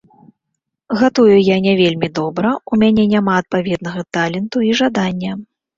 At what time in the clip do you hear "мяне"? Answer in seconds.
2.85-3.03